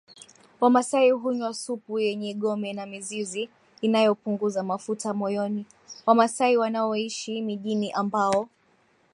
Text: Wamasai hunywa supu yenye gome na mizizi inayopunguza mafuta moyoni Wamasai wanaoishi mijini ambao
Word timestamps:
Wamasai 0.61 1.09
hunywa 1.11 1.53
supu 1.53 1.99
yenye 1.99 2.33
gome 2.33 2.73
na 2.73 2.85
mizizi 2.85 3.49
inayopunguza 3.81 4.63
mafuta 4.63 5.13
moyoni 5.13 5.65
Wamasai 6.07 6.57
wanaoishi 6.57 7.41
mijini 7.41 7.91
ambao 7.91 8.49